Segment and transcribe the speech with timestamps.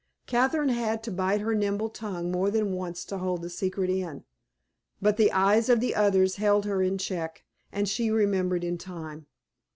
[0.25, 4.23] Catherine had to bite her nimble tongue more than once to hold the secret in,
[4.99, 9.27] but the eyes of the others held her in check, and she remembered in time.